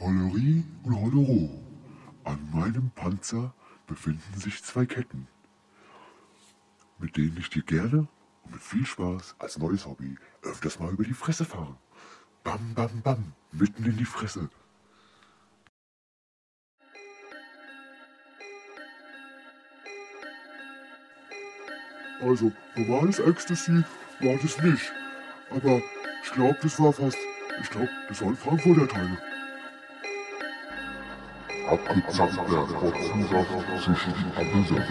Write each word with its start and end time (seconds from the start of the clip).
Hollerie 0.00 0.64
und 0.82 1.00
Hollero. 1.00 1.62
An 2.24 2.50
meinem 2.52 2.90
Panzer 2.90 3.54
befinden 3.86 4.40
sich 4.40 4.62
zwei 4.62 4.86
Ketten, 4.86 5.28
mit 6.98 7.16
denen 7.16 7.36
ich 7.38 7.50
dir 7.50 7.62
gerne 7.62 8.08
und 8.42 8.52
mit 8.52 8.62
viel 8.62 8.84
Spaß 8.84 9.36
als 9.38 9.58
neues 9.58 9.86
Hobby 9.86 10.16
öfters 10.42 10.80
mal 10.80 10.92
über 10.92 11.04
die 11.04 11.14
Fresse 11.14 11.44
fahre. 11.44 11.76
Bam, 12.42 12.74
bam, 12.74 13.02
bam, 13.02 13.32
mitten 13.52 13.84
in 13.84 13.96
die 13.96 14.04
Fresse. 14.04 14.50
Also, 22.20 22.52
normales 22.74 23.18
Ecstasy 23.18 23.84
war 24.20 24.36
das 24.36 24.60
nicht. 24.62 24.92
Aber 25.50 25.80
ich 26.22 26.32
glaube, 26.32 26.58
das 26.62 26.80
war 26.80 26.92
fast. 26.92 27.18
Ich 27.60 27.70
glaube, 27.70 27.90
das 28.08 28.22
waren 28.22 28.36
Frankfurter 28.36 28.88
Teile. 28.88 29.33
abgezackter 31.68 32.66
Fortführer 32.66 33.46
zwischen 33.82 34.14
die 34.14 34.30
Abbesitzer. 34.36 34.84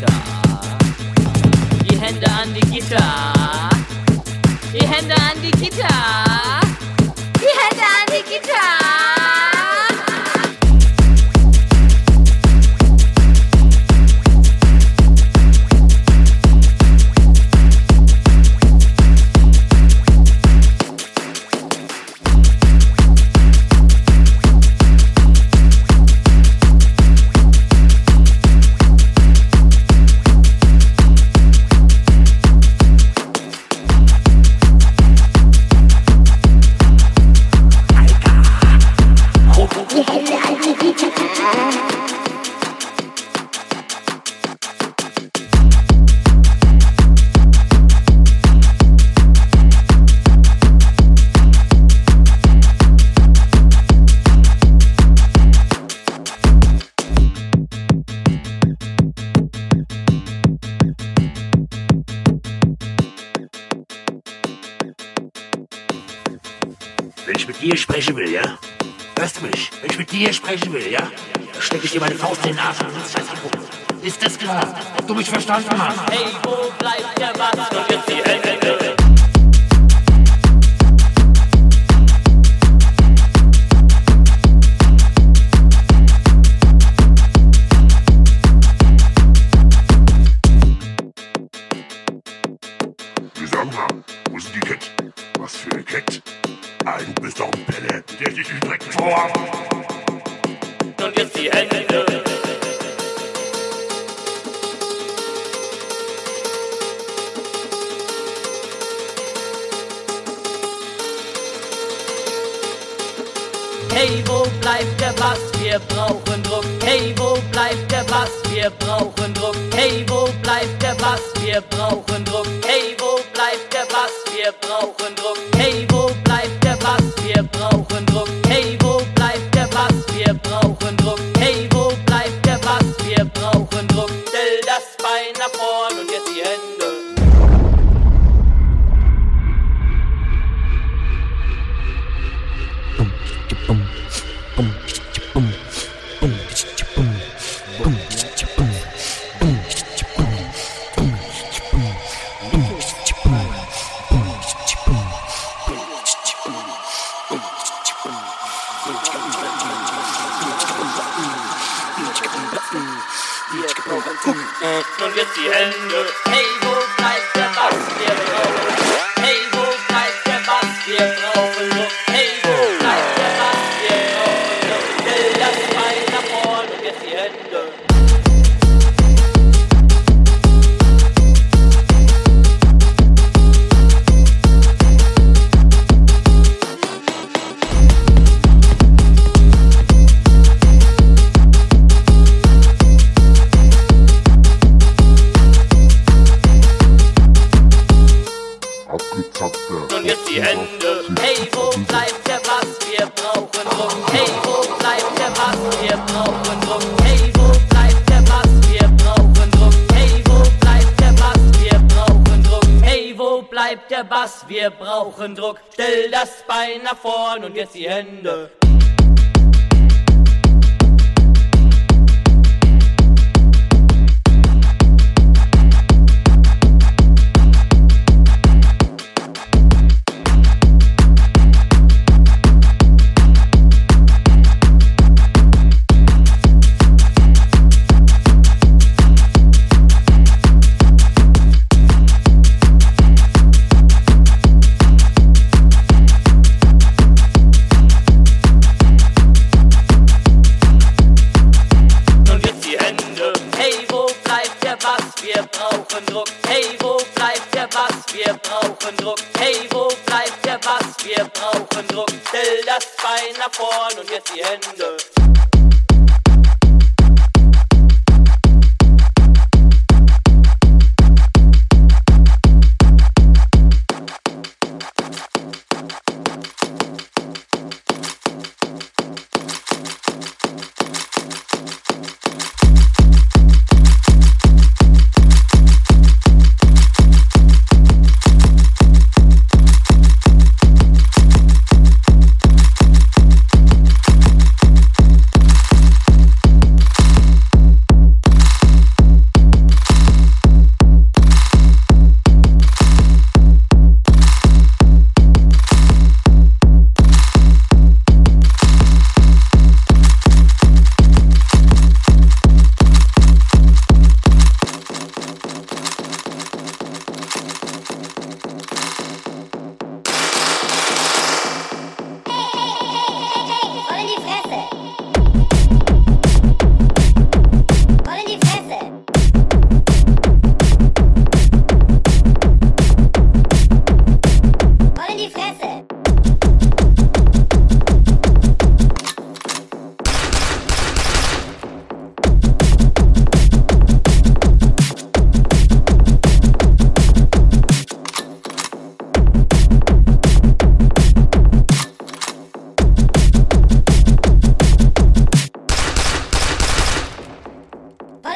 Gitter. 0.00 0.12
Die 1.90 2.00
Hände 2.00 2.26
an 2.30 2.54
die 2.54 2.60
Gitter. 2.70 3.39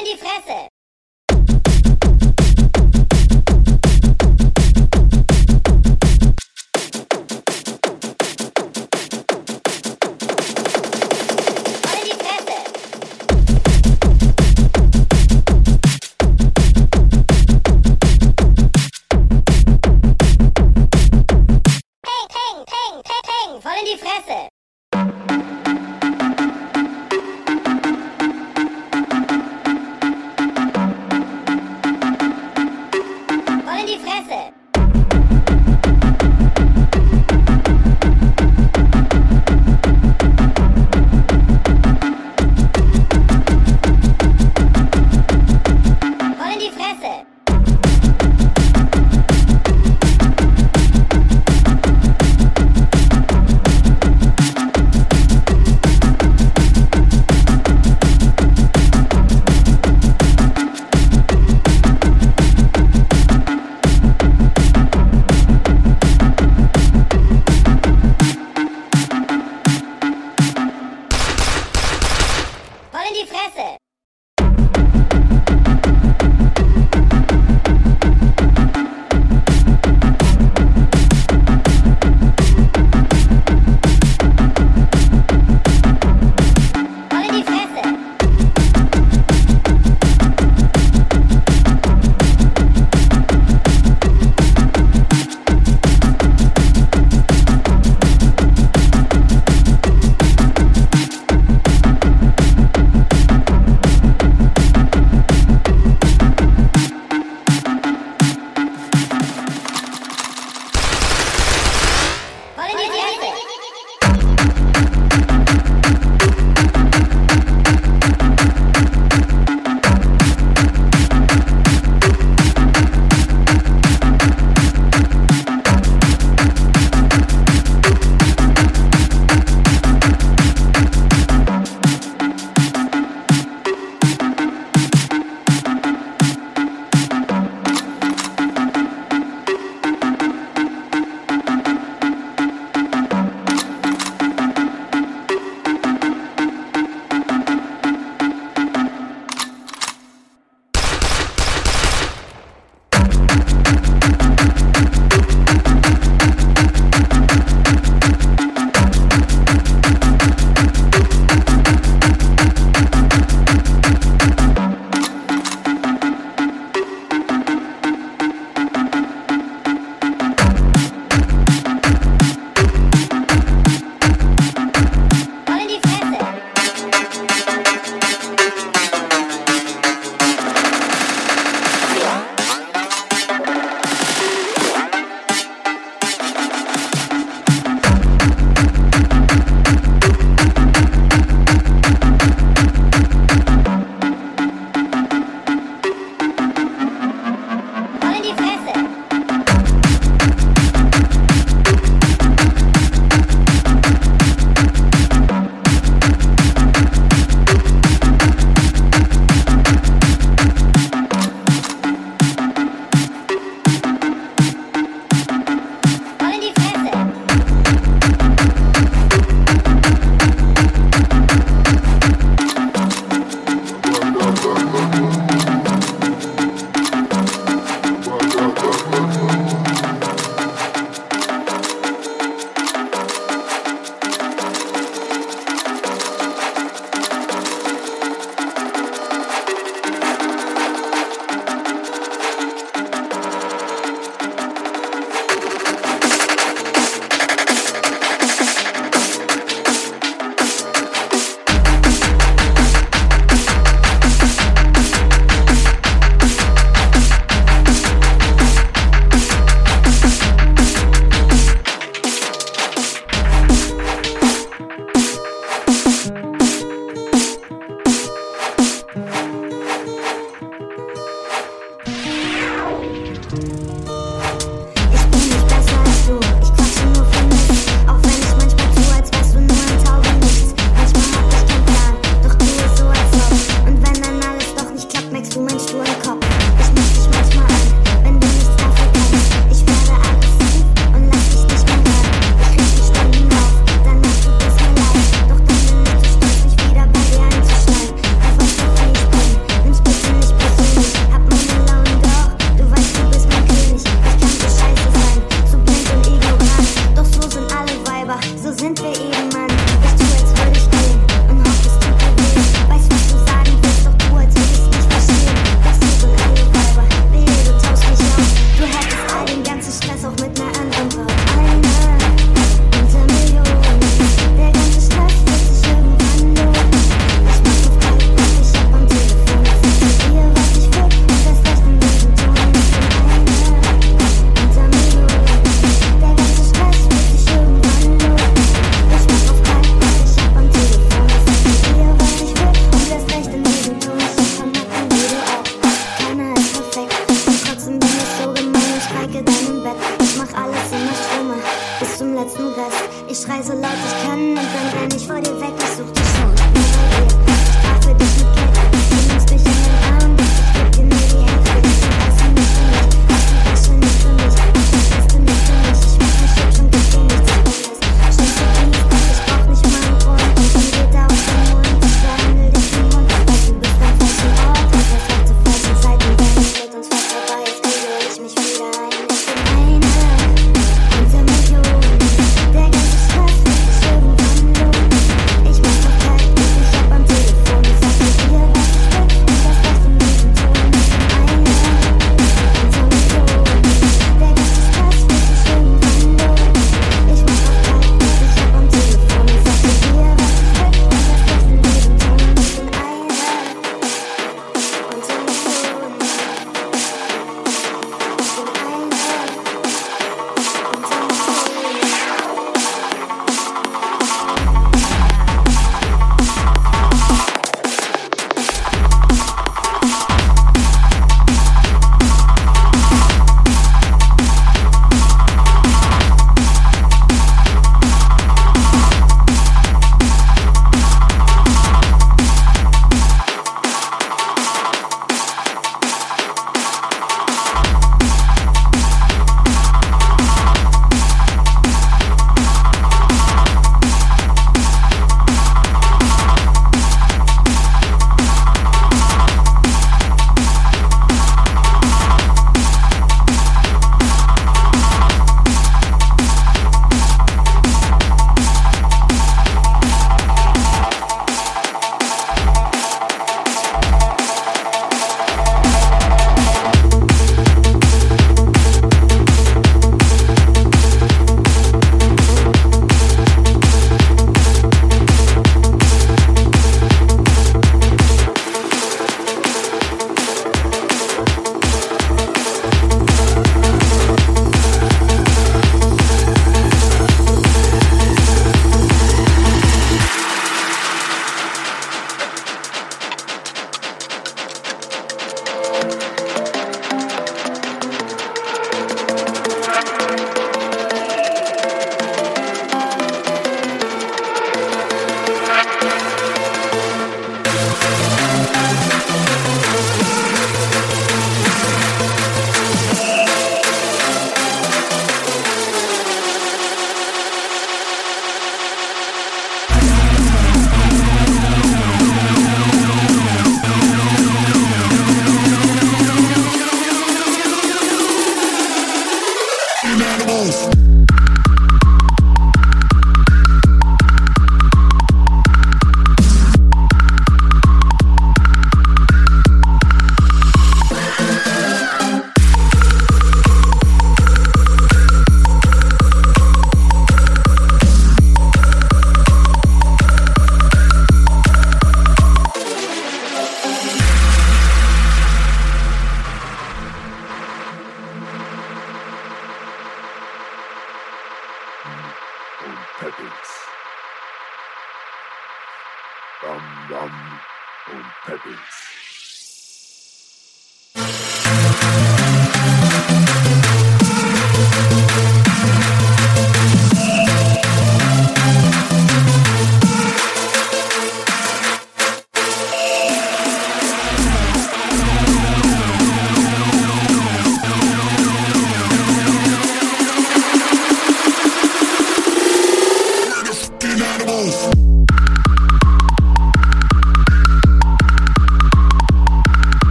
in 0.00 0.06
die 0.06 0.16
Fresse! 0.16 0.69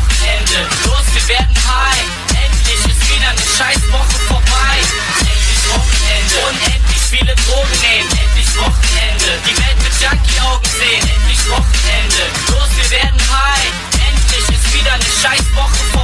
Wochenende. 0.00 0.66
Los, 0.86 1.06
wir 1.12 1.28
werden 1.28 1.56
high. 1.68 2.04
Endlich 2.32 2.80
ist 2.92 3.02
wieder 3.12 3.28
eine 3.28 3.40
Scheißwoche 3.40 4.18
vorbei. 4.28 4.72
Endlich 5.20 5.62
Wochenende. 5.68 6.36
Unendlich 6.48 7.02
viele 7.10 7.34
Drogen 7.36 7.78
nehmen. 7.80 8.10
Endlich 8.10 8.50
Wochenende. 8.56 9.30
Die 9.44 9.56
Welt 9.56 9.78
mit 9.84 9.94
Junkie-Augen 10.00 10.70
sehen. 10.78 11.04
Endlich 11.04 11.42
Wochenende. 11.48 12.22
Los, 12.48 12.70
wir 12.76 12.90
werden 12.90 13.20
high. 13.20 13.72
Endlich 14.08 14.46
ist 14.48 14.74
wieder 14.74 14.92
eine 14.94 15.04
Scheißwoche 15.04 15.84
vorbei. 15.92 15.99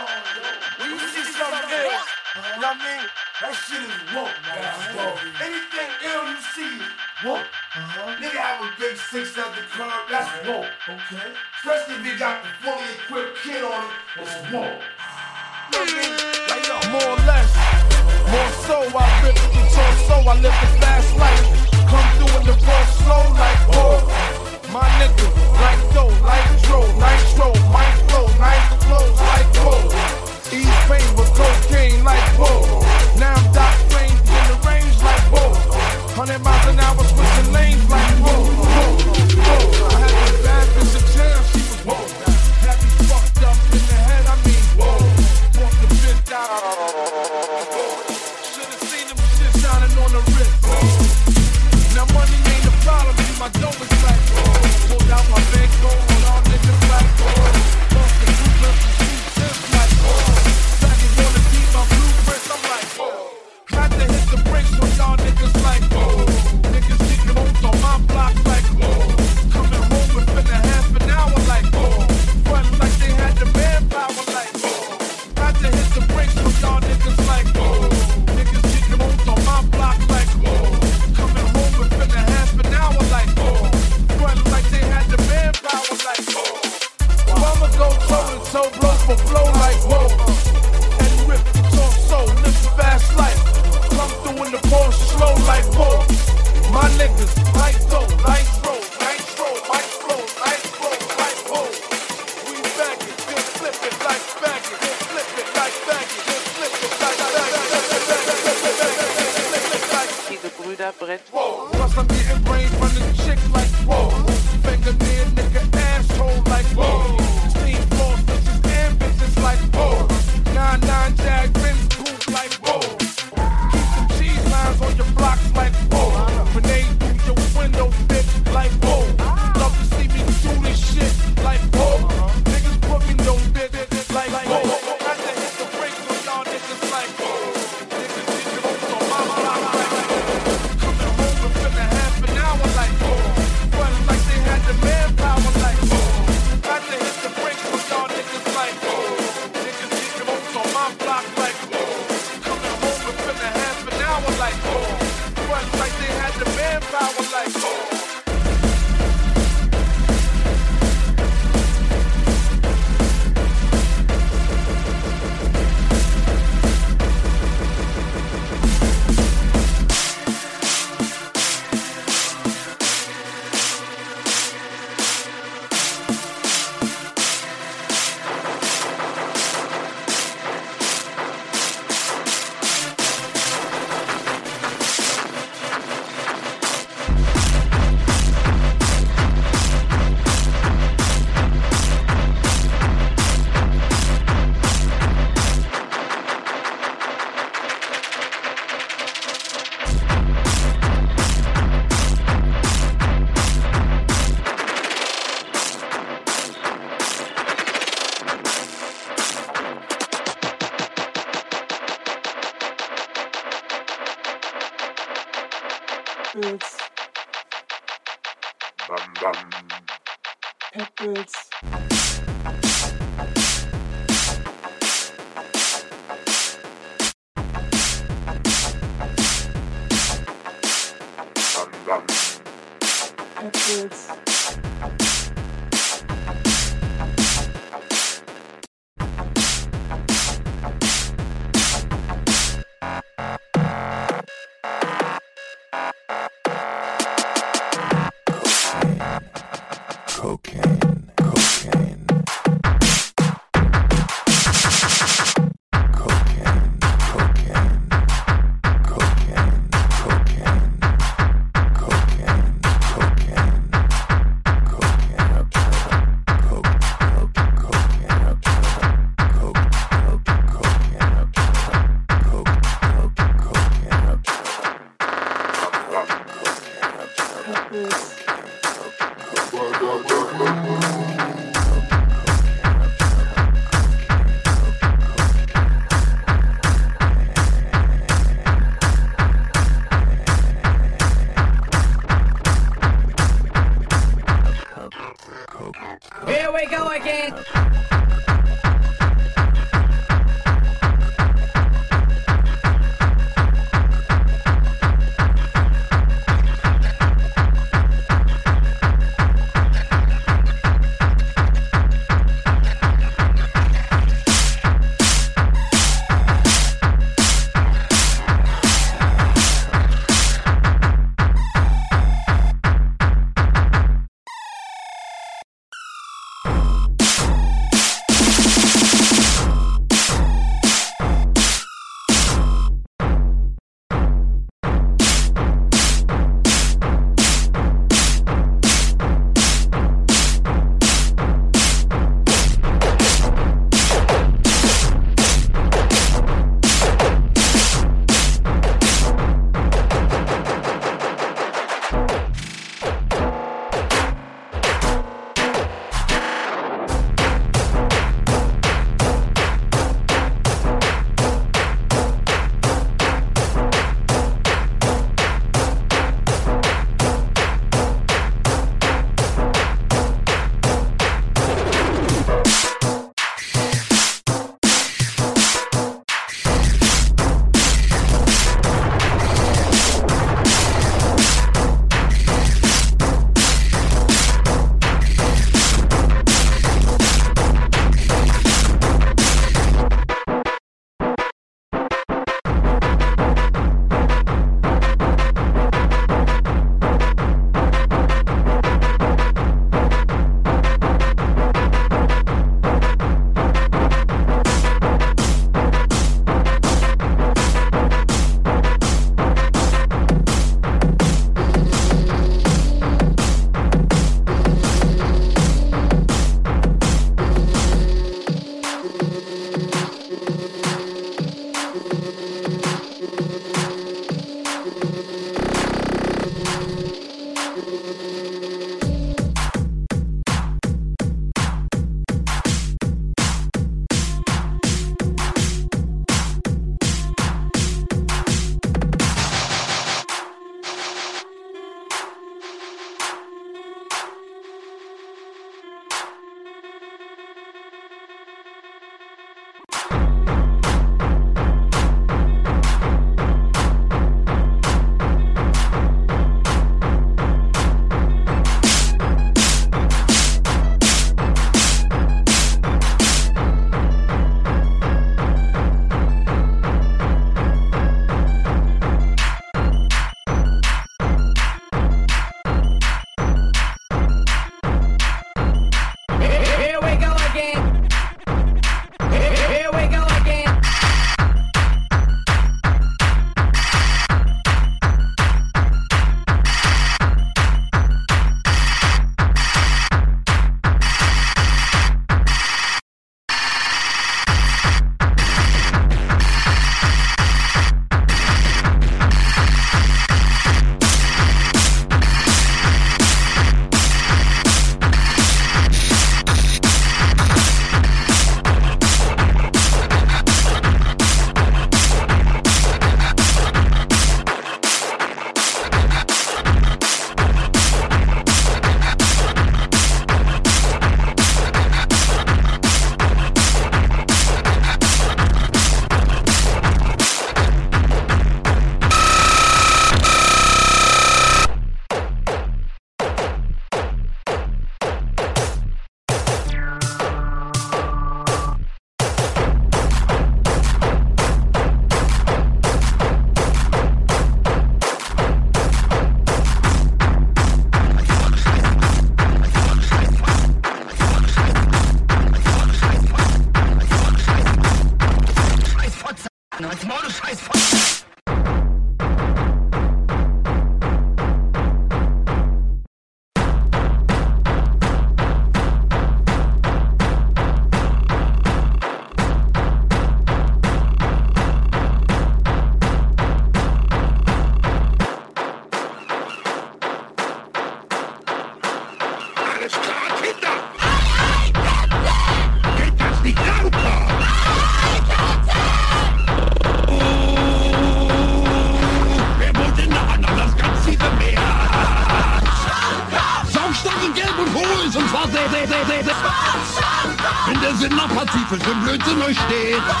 Steht. 599.33 600.00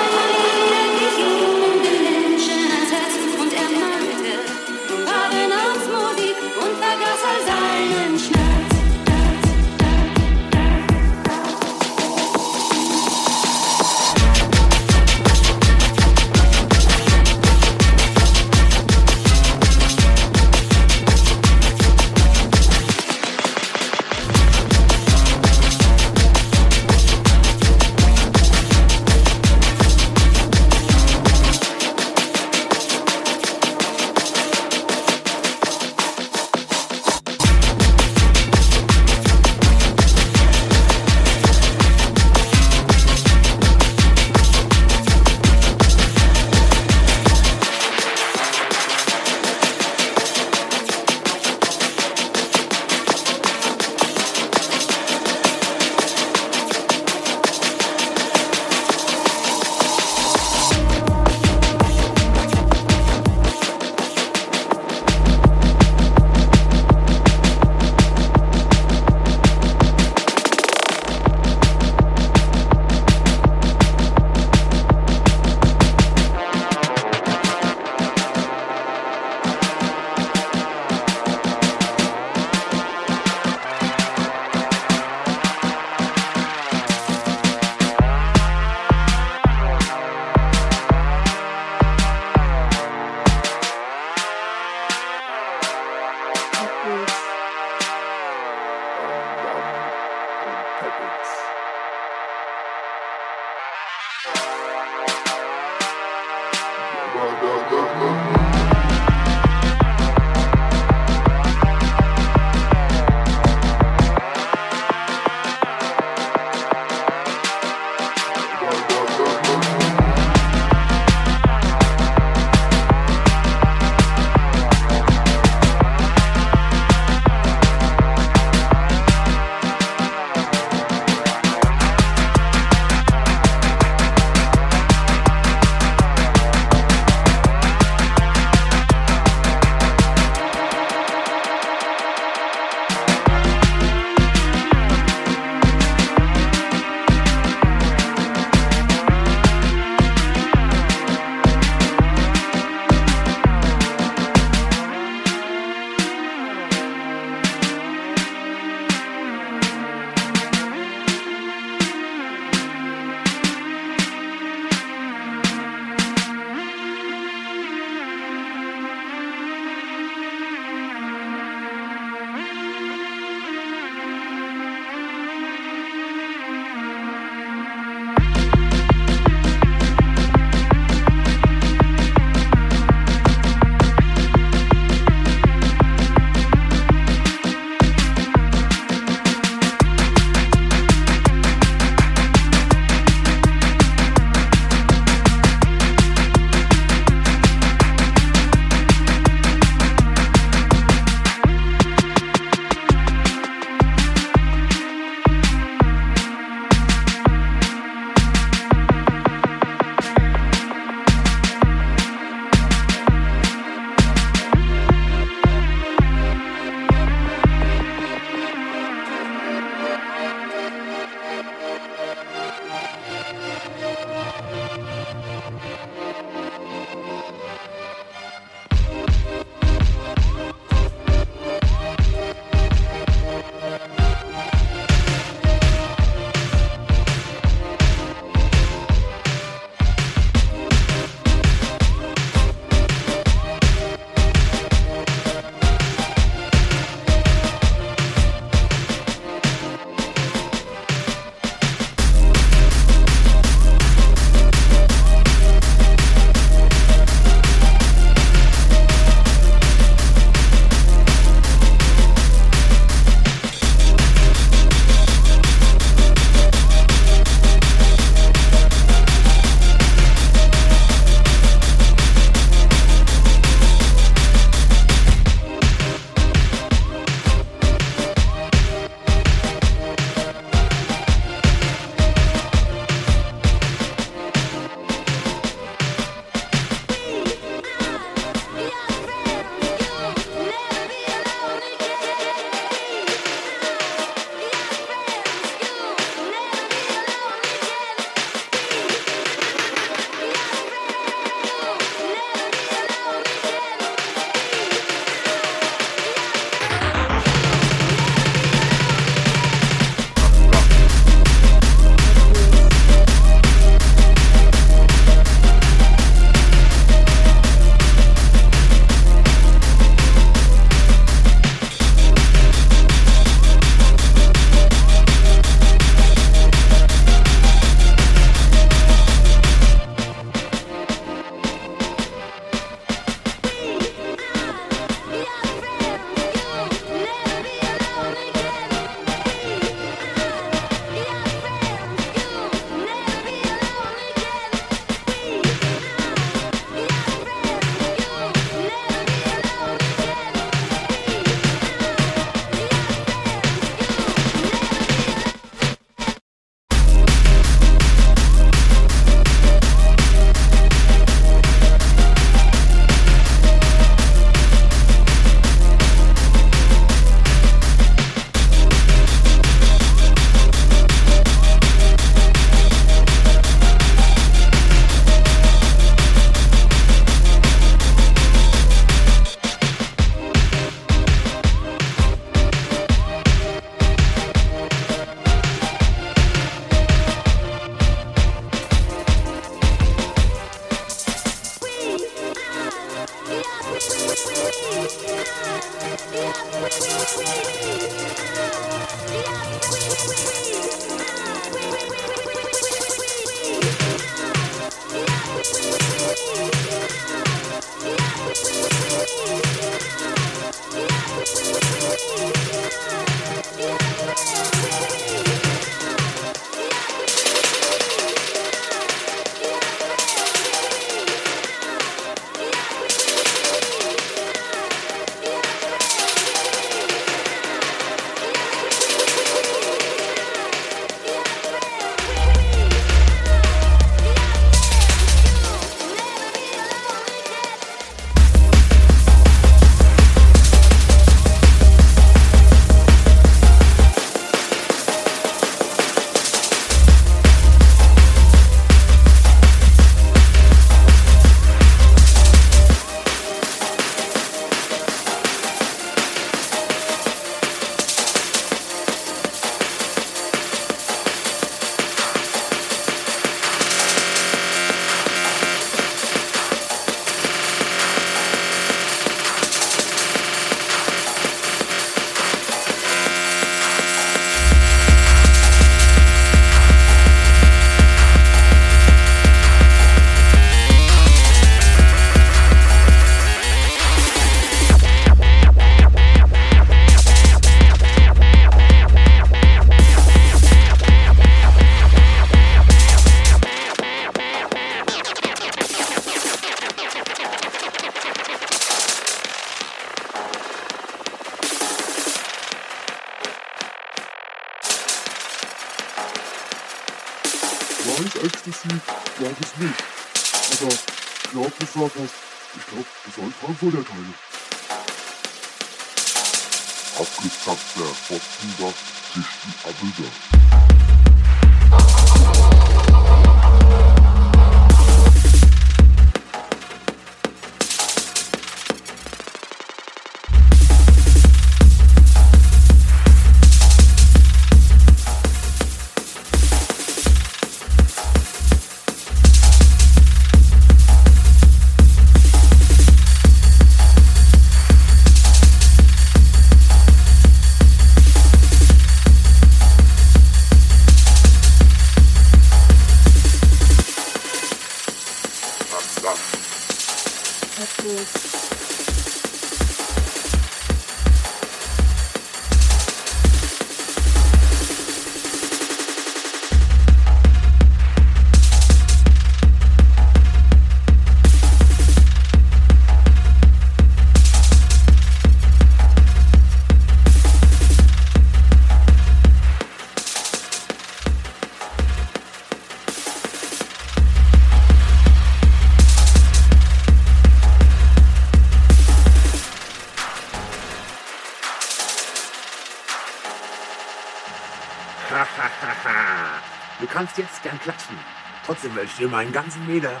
Ich 598.98 599.04
dir 599.04 599.10
meinen 599.10 599.32
ganzen 599.32 599.66
Meter 599.66 600.00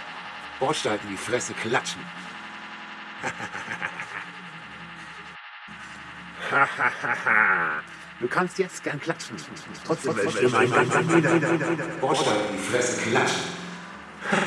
Bordstein 0.58 0.98
in 1.04 1.10
die 1.10 1.16
Fresse 1.16 1.54
klatschen. 1.54 2.02
du 8.20 8.28
kannst 8.28 8.58
jetzt 8.58 8.82
gern 8.82 9.00
klatschen. 9.00 9.36
Trotzdem 9.86 10.16
werde 10.16 10.40
ich 10.40 10.50
meinen 10.50 10.72
ganzen 10.72 11.06
Meter 11.06 11.38
Bordstein 12.00 12.40
in 12.50 12.56
die 12.56 12.62
Fresse 12.62 13.00
klatschen. 13.02 13.42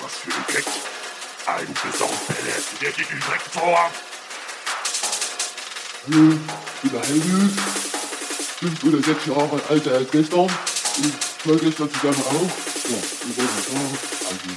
Was 0.00 0.16
für 0.16 0.34
ein 0.34 0.46
Keck. 0.46 0.64
Ein 1.46 1.74
Besaufpelle, 1.74 2.54
der 2.80 2.92
dich 2.92 3.06
direkt 3.06 3.52
vor. 3.52 3.90
Bin 6.10 6.40
Helmut. 6.82 7.52
Fünf 8.58 8.84
oder 8.84 9.00
sechs 9.00 9.26
Jahre 9.26 9.60
älter 9.68 9.92
als 9.92 10.10
gestern. 10.10 10.50
Gestern 11.44 11.88
zusammen. 11.92 12.50
Ja, 12.88 12.96
wollen 13.36 13.48
sagen, 13.62 13.98
also 14.26 14.40
die 14.42 14.56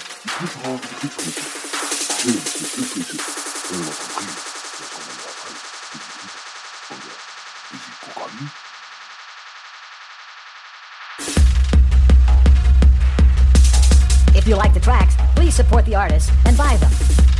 die. 1.19 1.33
Schön, 2.21 2.37
die 2.63 3.01
ja 3.01 3.05
die 6.89 7.11
Musikprogramm. 7.71 8.51
If 14.35 14.47
you 14.47 14.55
like 14.55 14.73
the 14.73 14.79
tracks, 14.79 15.15
please 15.35 15.55
support 15.55 15.85
the 15.85 15.95
artists 15.95 16.31
and 16.45 16.57
buy 16.57 16.75
them. 16.77 17.32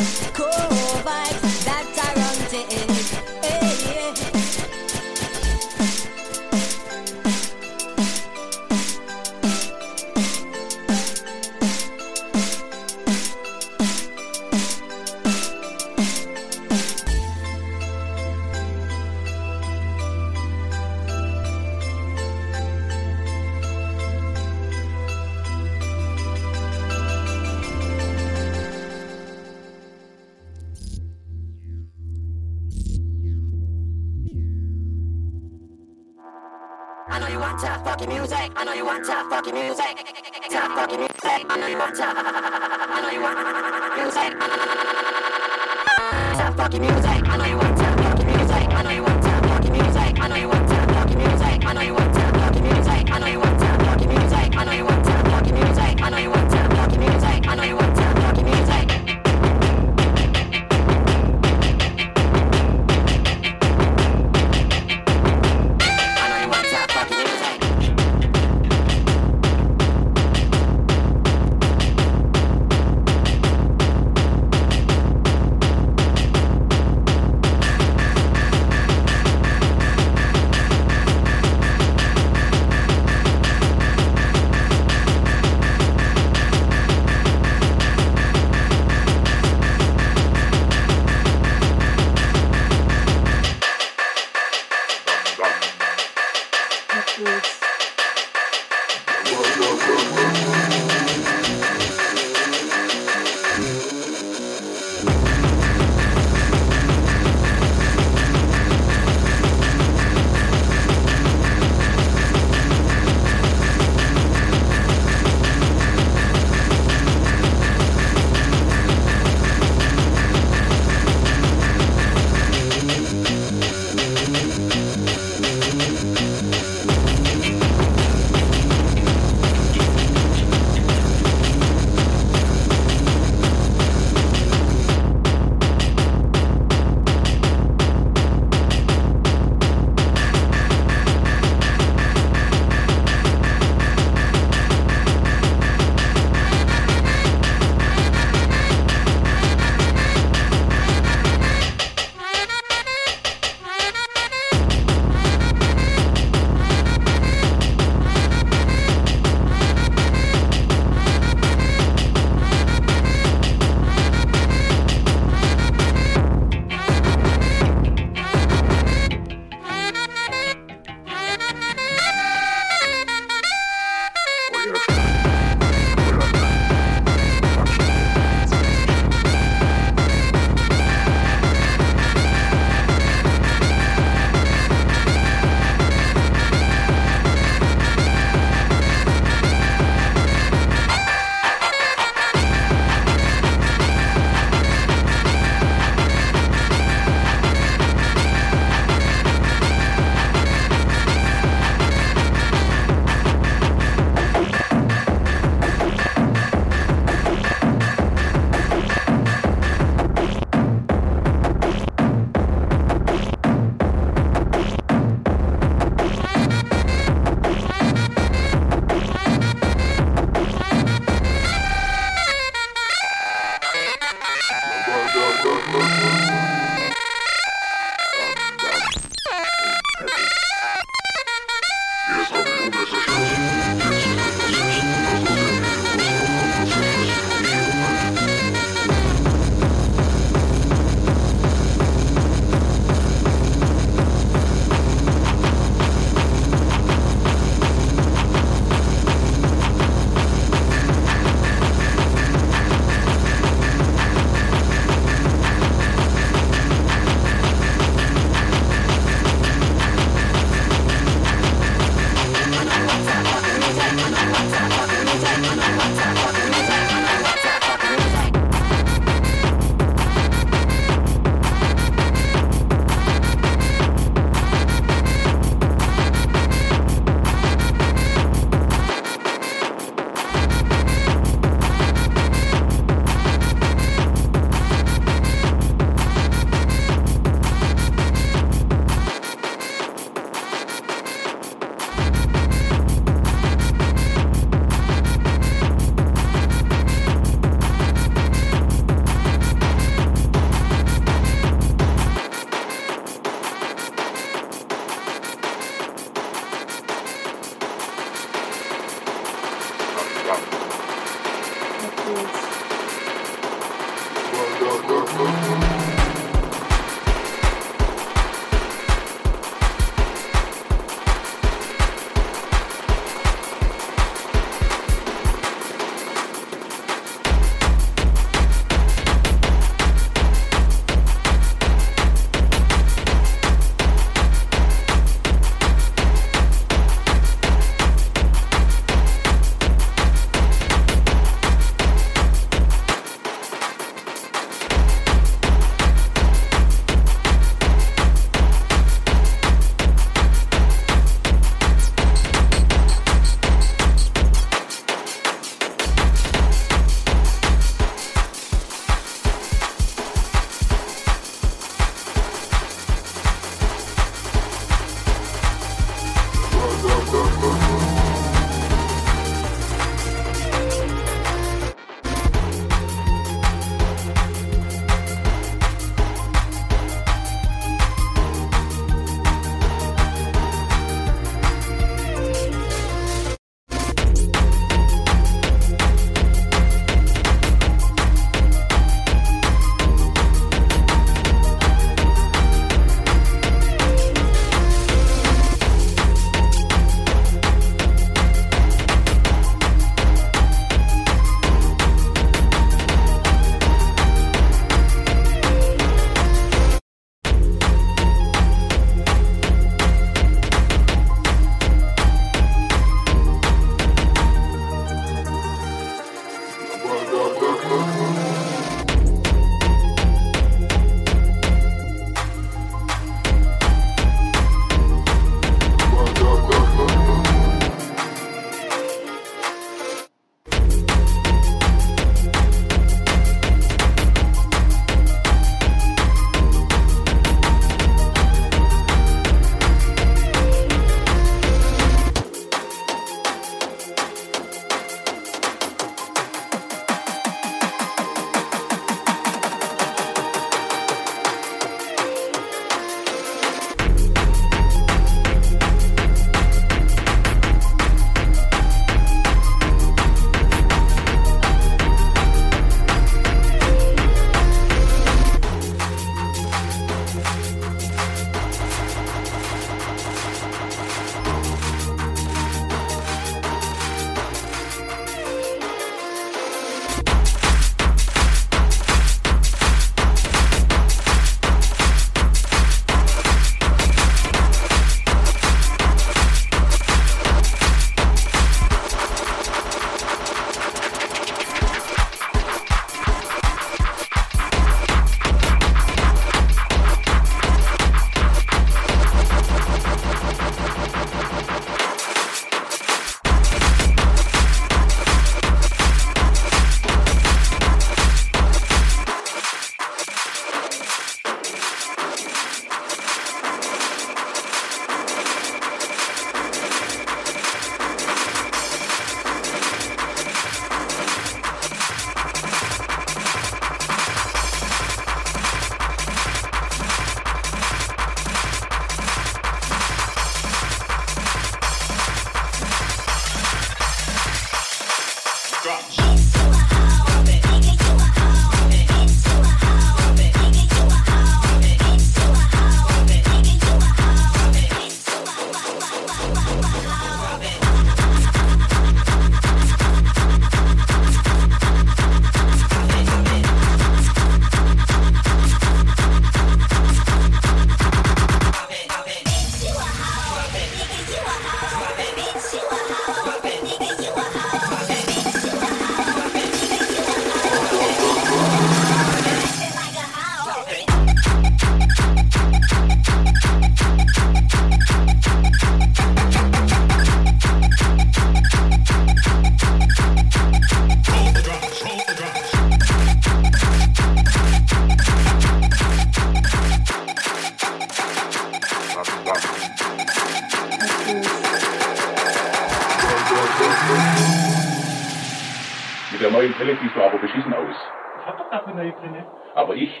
Blödsinn 598.93 599.15
ist. 599.15 599.27
Aber 599.55 599.75
ich 599.75 600.00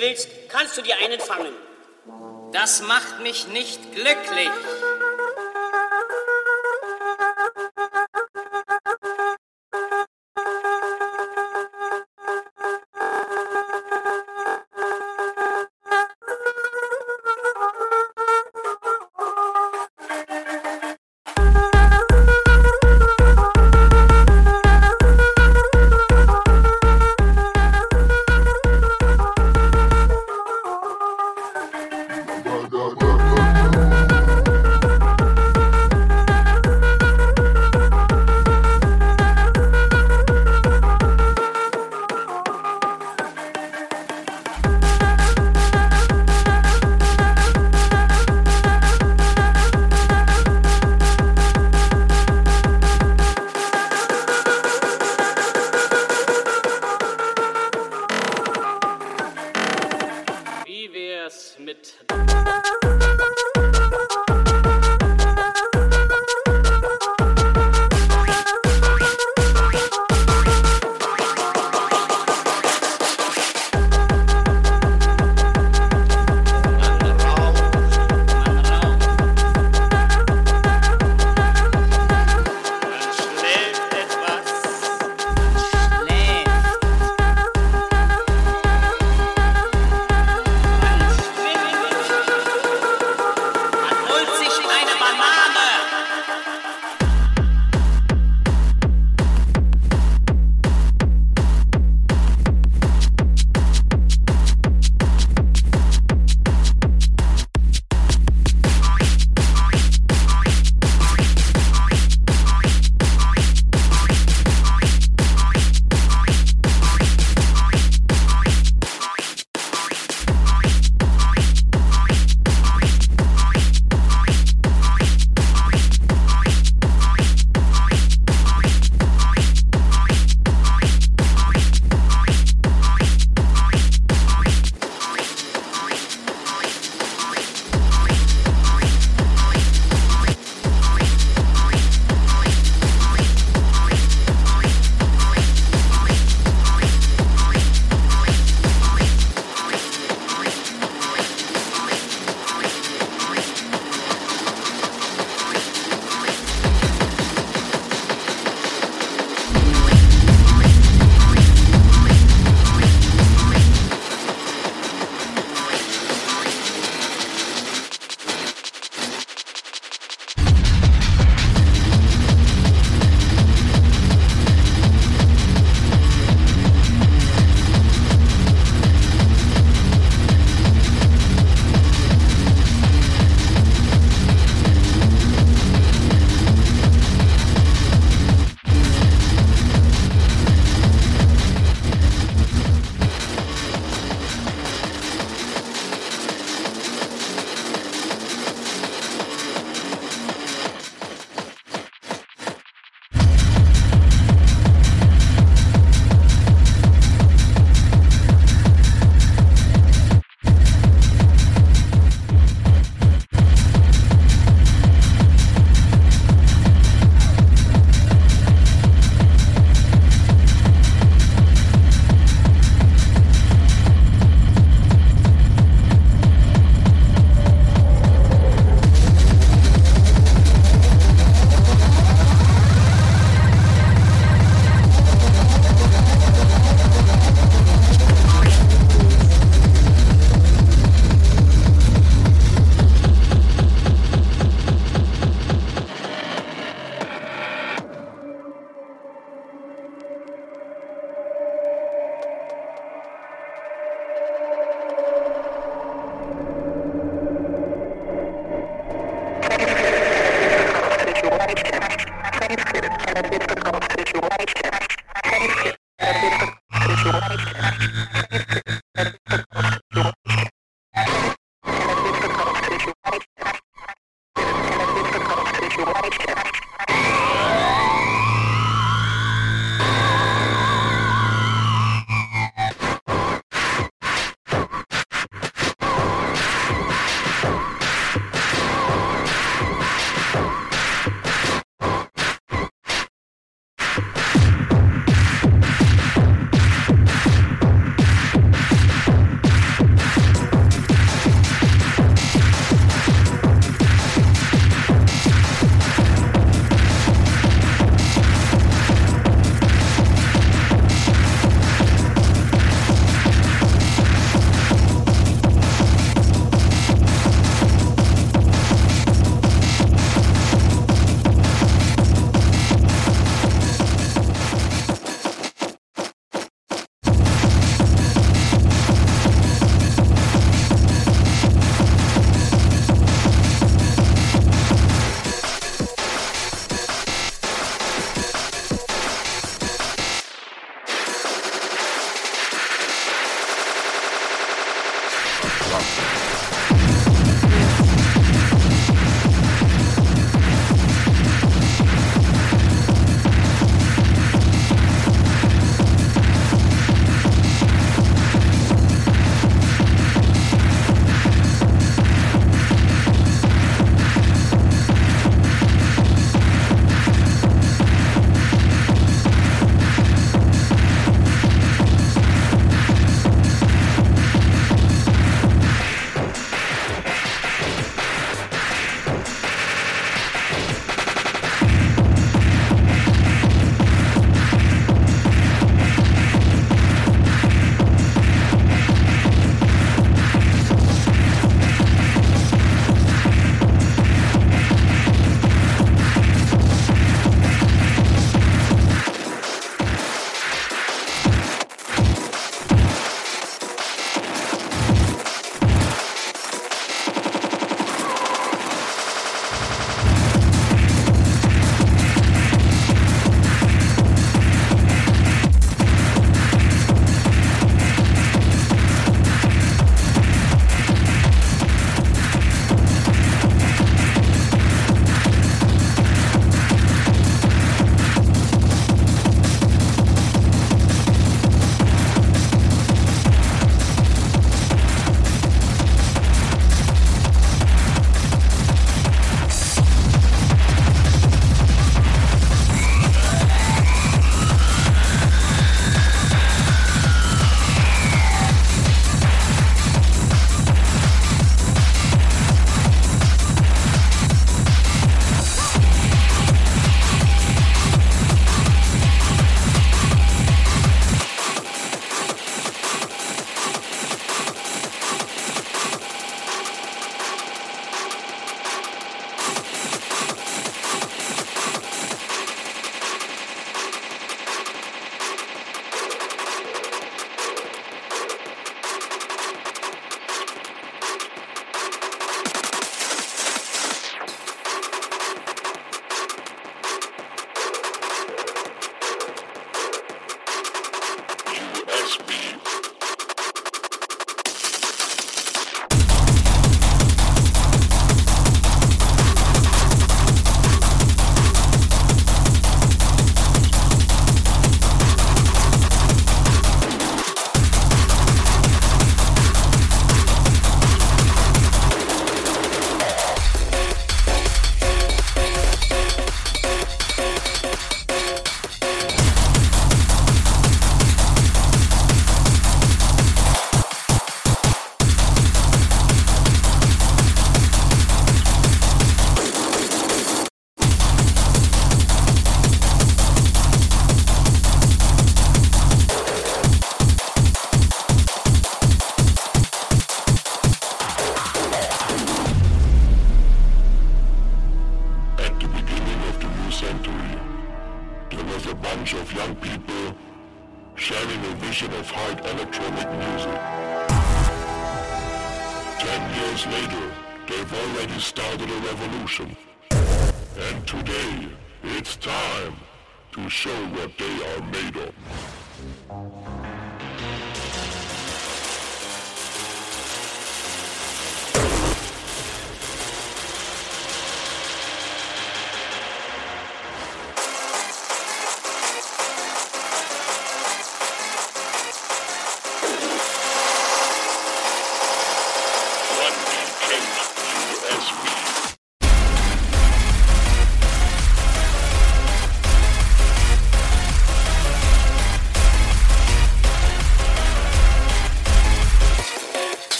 willst, 0.00 0.28
kannst 0.48 0.76
du 0.76 0.82
dir 0.82 0.96
einen 1.02 1.20
fangen. 1.20 1.52
Das 2.52 2.82
macht 2.82 3.20
mich 3.20 3.46
nicht 3.48 3.92
glücklich. 3.92 4.50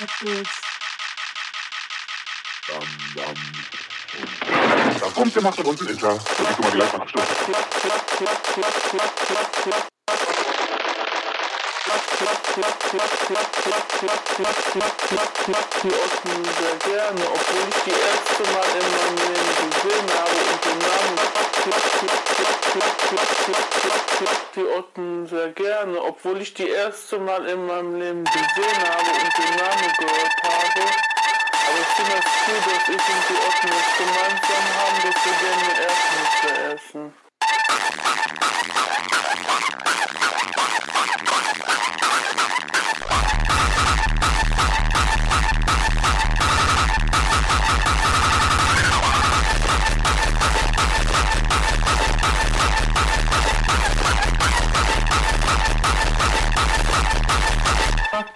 Kaputt. 0.00 0.48
Bam, 2.68 2.86
bam. 3.14 3.34
Da 4.98 5.06
kommt 5.10 5.34
der 5.34 5.42
Macht 5.42 5.58
und 5.58 5.66
unten 5.66 5.88
ist 5.88 6.02
er. 6.02 6.14
Das 6.14 6.50
ist 6.50 6.58
immer 6.58 6.70
gleich 6.70 6.92
mal 6.94 7.02
abstürzen 7.02 7.54
obwohl 17.32 17.68
ich 17.68 17.82
die 17.84 17.90
erste 17.90 18.42
Mal 18.52 18.68
in 18.74 18.86
meinem 18.96 19.16
Leben 19.26 19.54
gesehen 19.70 20.08
habe 20.18 20.36
und 20.50 20.64
den 20.64 20.78
Namen 20.78 21.20
die 24.56 24.66
Otten 24.66 25.26
sehr 25.26 25.48
gerne, 25.52 26.02
obwohl 26.02 26.40
ich 26.40 26.54
die 26.54 26.68
erste 26.68 27.18
Mal 27.18 27.46
in 27.46 27.66
meinem 27.66 27.98
Leben 27.98 28.24
gesehen 28.24 28.80
habe 28.88 29.10
und 29.10 29.38
den 29.38 29.56
Namen 29.56 29.92
gehört 29.98 30.42
habe. 30.42 30.82
Aber 31.66 31.78
ich 31.80 31.92
finde 31.96 32.16
es 32.18 32.26
cool, 32.46 32.60
dass 32.66 32.88
ich 32.88 33.02
und 33.14 33.24
die 33.28 33.38
Otten 33.48 33.70
es 33.80 33.90
gemeinsam 33.98 34.64
haben, 34.78 34.98
dass 35.04 35.18
wir 35.24 35.34
gerne 35.40 35.70
Erdnüsse 35.88 36.74
essen. 36.74 37.09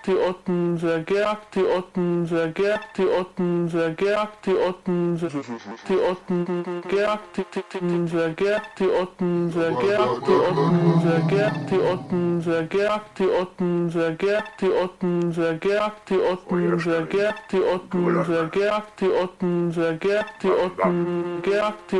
Die 0.07 0.17
Otten 0.17 0.77
sehr 0.77 1.01
gern, 1.01 1.37
die 1.55 1.65
Otten 1.65 2.27
sehr 2.27 2.49
gern, 2.49 2.81
die 2.97 3.07
Otten 3.07 3.69
sehr 3.69 3.91
gern, 3.93 4.29
die 4.45 4.55
Otten 4.55 5.17
die 5.17 5.99
Otten 5.99 6.83
gern, 6.89 7.19
die 7.35 7.41
Otten 7.41 8.09
sehr 8.09 8.31
gern, 8.31 8.61
die 8.79 8.91
Otten 8.91 9.51
sehr 9.51 9.71
gern, 9.73 10.03
die 10.31 10.49
Otten 10.49 11.01
sehr 11.01 11.23
gern, 11.23 11.53
die 11.71 11.79
Otten 11.79 12.41
sehr 12.41 12.63
gern, 12.73 13.03
die 13.19 13.29
Otten 13.31 13.91
sehr 13.91 14.13
gern, 14.15 14.43
die 14.61 14.71
Otten 14.71 15.33
sehr 15.33 15.55
gern, 15.55 15.93
die 16.11 16.21
Otten 16.21 16.79
sehr 16.79 17.07
gern, 17.07 17.35
die 17.51 17.61
Otten 17.63 18.25
sehr 18.25 18.47
gern, 18.47 18.83
die 19.01 19.11
Otten 19.11 19.73
sehr 19.73 19.95
gern, 19.95 20.25
die 20.43 20.51
Otten 20.51 21.43
gern, 21.43 21.75
die 21.91 21.99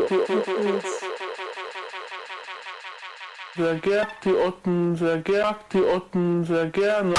sehr 3.57 3.77
gern, 3.77 4.07
die 4.25 4.35
Otten 4.35 4.97
sehr 4.97 5.19
gern, 5.19 5.55
die 5.73 5.83
Otten 5.83 6.45
sehr 6.45 6.67
gerne. 6.67 7.15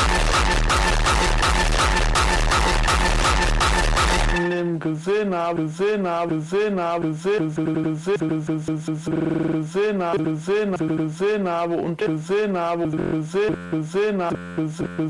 Leben 4.50 4.80
gesehen 4.80 5.34
habe, 5.34 5.64
gesehen 5.64 6.08
habe, 6.08 6.36
gesehen 6.36 6.80
habe, 6.80 7.08
gesehen 7.08 7.50
gesehen 9.52 10.04
habe, 10.04 10.24
gesehen 10.24 10.98
gesehen 10.98 11.48
habe 11.48 11.76
und 11.78 11.98
gesehen 11.98 12.58
habe, 12.58 12.88
gesehen 12.88 13.56
gesehen 13.72 14.22
habe, 14.22 14.38
gesehen 14.58 15.06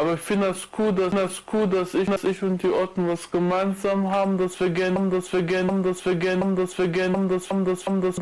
aber 0.00 0.14
ich 0.14 0.20
finde 0.20 0.48
das 0.48 0.66
cool, 0.78 0.92
dass 0.92 1.12
das 1.12 1.42
cool, 1.52 1.66
dass 1.66 1.92
ich, 1.92 2.08
dass 2.08 2.24
ich 2.24 2.42
und 2.42 2.62
die 2.62 2.72
Otten 2.72 3.06
was 3.06 3.30
gemeinsam 3.30 4.10
haben, 4.10 4.38
dass 4.38 4.58
wir 4.58 4.70
gerne, 4.70 5.10
dass 5.10 5.30
wir 5.32 5.42
gerne, 5.42 5.82
dass 5.82 6.04
wir 6.06 6.14
gerne, 6.14 6.54
dass 6.54 6.78
wir 6.78 6.88
gerne, 6.88 7.28
dass 7.28 7.50
wir 7.50 7.64
das, 7.64 7.84
das, 7.84 8.14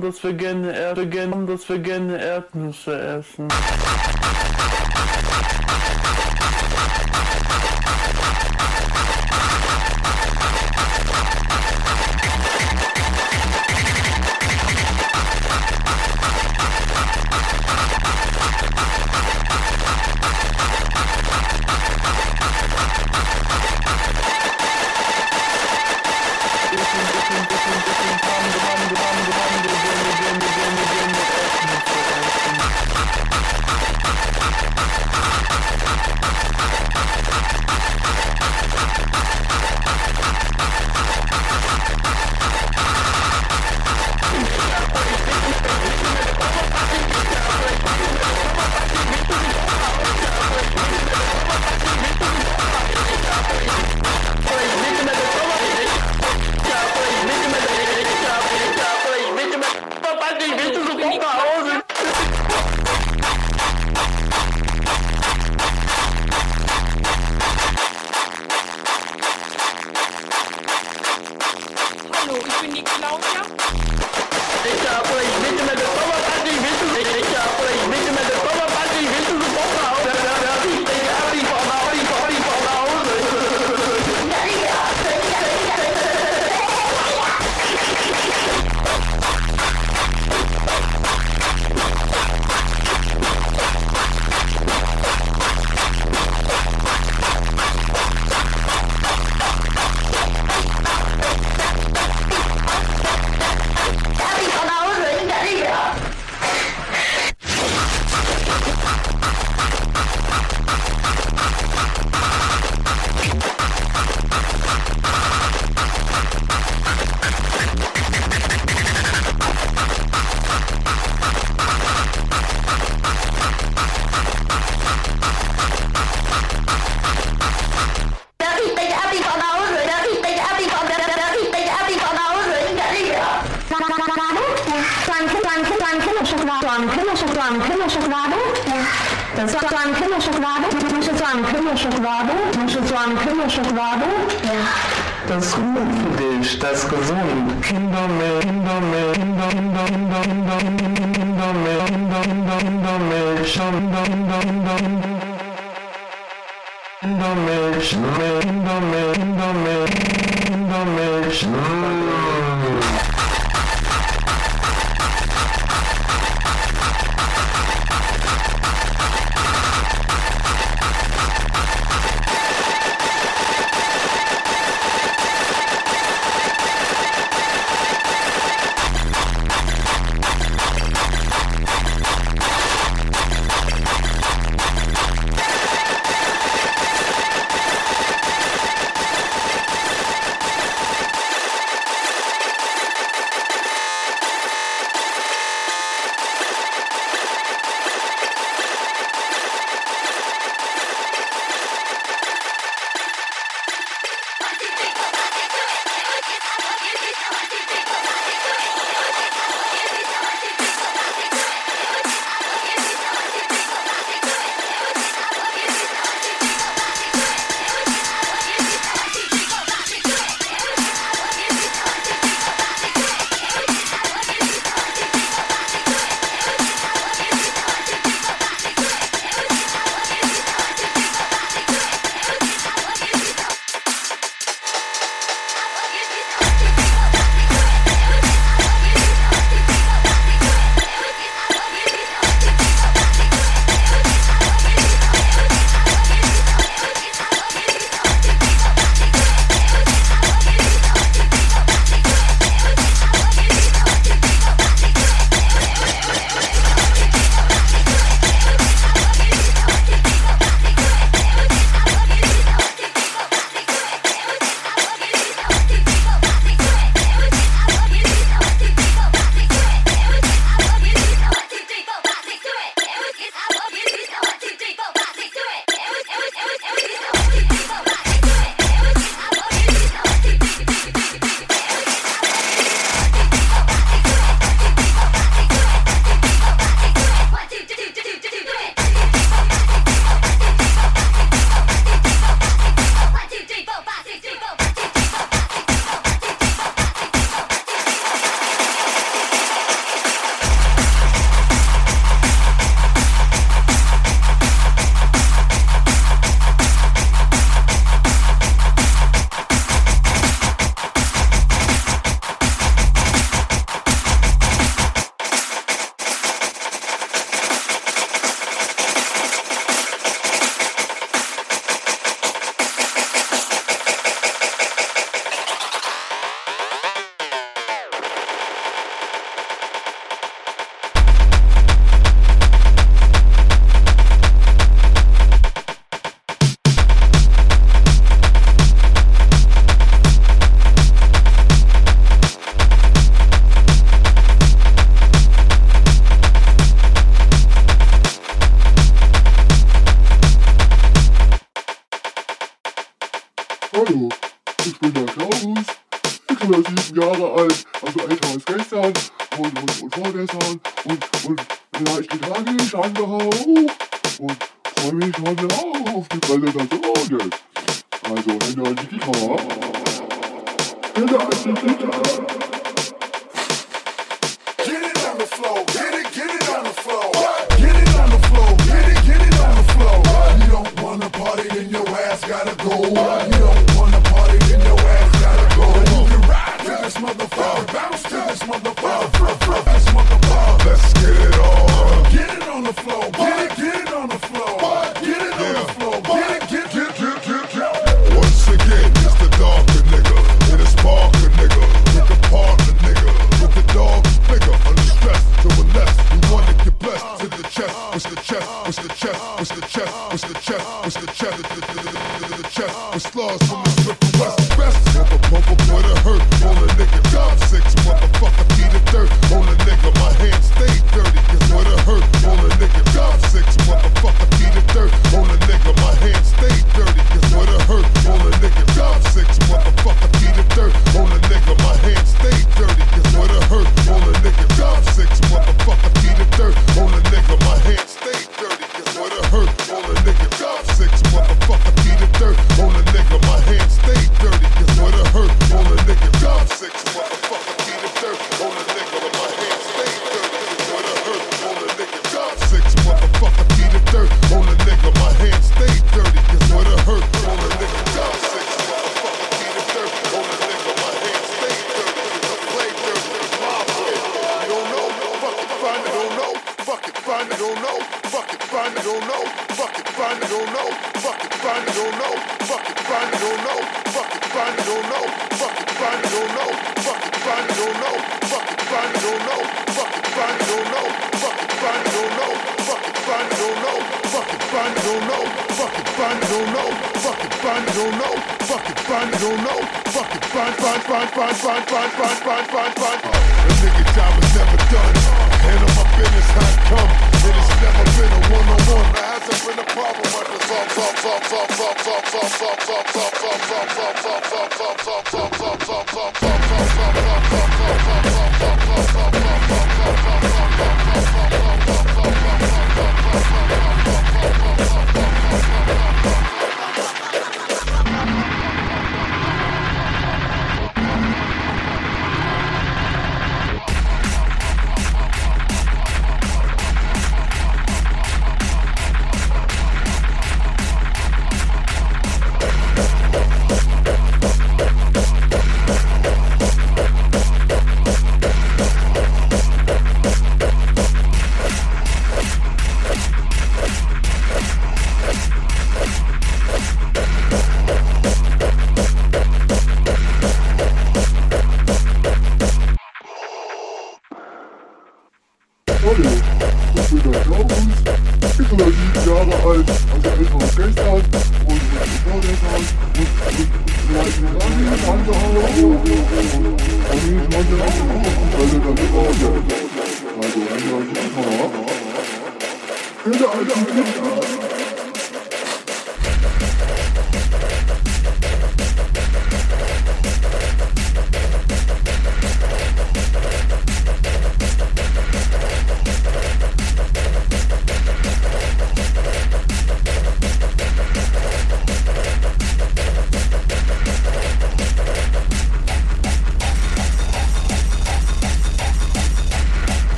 dass 0.00 0.22
wir 0.24 0.32
gerne 0.34 0.78
Erde 0.78 1.08
gerne, 1.08 1.46
dass 1.46 1.68
wir 1.68 1.78
gerne 1.80 2.22
Erdnüsse 2.22 2.96
essen. 3.00 3.48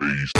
space. 0.00 0.37